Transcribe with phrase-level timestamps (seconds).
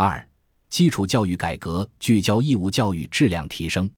[0.00, 0.24] 二、
[0.70, 3.90] 基础教育改革聚焦义务教育质量提升。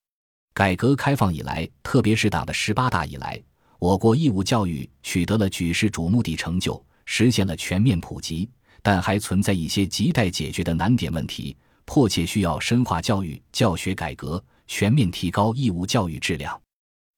[0.54, 3.38] 改革开放以来，特别是党的十八大以来，
[3.78, 8.48] 我国义务教育取得了举世瞩目的成就，实现了全面普及，
[8.80, 16.58] 但还存在一些亟待解决的难点问题，迫切需要深化教育教学改革，全面提高义务教育质量。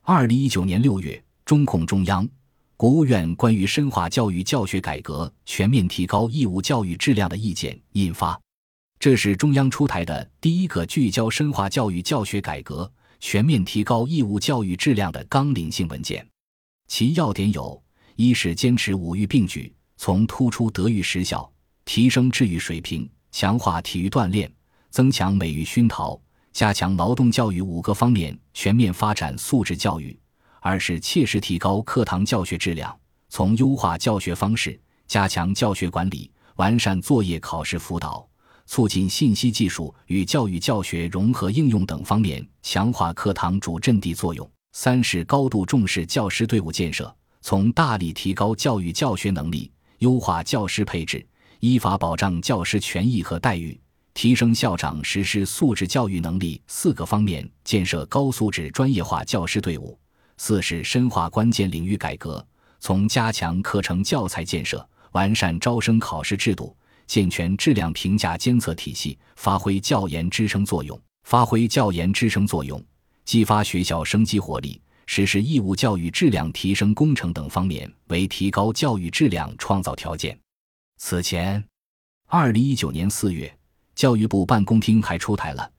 [0.03, 2.29] 二零一九年六月，中共中央、
[2.77, 8.37] 国务院关于深化教育教学改革、全面提高义务教育质量的意见印发，
[9.03, 16.25] 这是中央出台的第一个聚焦深化教育教学改革、全面提高义务教育质量的纲领性文件。
[16.87, 17.83] 其要点有：
[18.15, 21.53] 一是坚持五育并举，从突出德育实效、
[21.85, 24.49] 提升智育水平、强化体育锻炼、
[24.89, 26.17] 增强美育熏陶。
[26.53, 30.17] 加强劳动教育五个方面全面发展素质教育；
[30.61, 32.97] 二是切实提高课堂教学质量，
[33.31, 38.25] 从优化教学方式、加强教学管理、完善作业考试辅导、
[38.67, 51.25] 促进信息技术与教育教学融合应用等方面强化课堂主阵地作用；三是高度重视教师队伍建设，从大力提高教育教学能力、优化教师配置、
[51.61, 53.79] 依法保障教师权益和待遇。
[54.15, 59.99] 提升校长实施素质教育能力四个方面建设高素质专业化教师队伍。
[60.37, 62.45] 四是深化关键领域改革，
[62.79, 66.77] 从加强课程教材建设、完善招生考试制度、
[67.13, 72.83] 健全质量评价监测体系，发挥教研支撑作用，发挥教研支撑作用，
[73.27, 80.35] 激发学校生机活力，实施义务教育质量提升工程等方面为提高教育质量创造条件。
[80.97, 81.63] 此前，
[82.29, 83.55] 二零一九年四月。
[83.95, 85.71] 教育部办公厅还出台了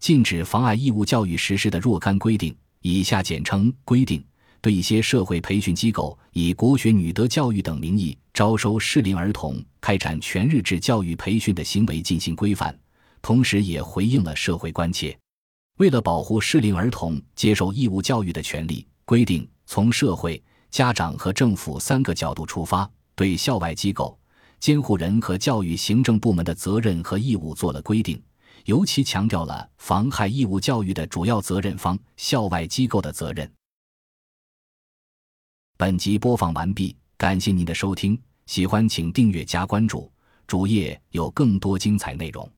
[0.00, 4.24] 禁止妨碍义务教育实施的若干规定（以下简称规定），
[4.60, 12.78] 对一些社会培训机构以国学、女德教育等名义招收适龄儿童开展全日制教育培训的行为进行规范，
[13.20, 15.16] 同时也回应了社会关切。
[15.78, 24.18] 为了保护适龄儿童接受义务教育的权利，规定从社会、家长和政府三个角度出发，对校外机构。
[24.58, 28.22] 监护人和教育行政部门的责任和义务做了规定，
[28.66, 33.50] 尤其强调了妨害义务教育的主要责任方校外机构的责任。
[35.78, 40.10] 本集播放完毕，感谢您的收听，喜欢请订阅加关注，
[40.44, 42.50] 主页有更多精彩内容。